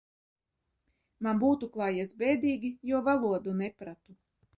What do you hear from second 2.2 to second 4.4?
bēdīgi, jo valodu nepratu.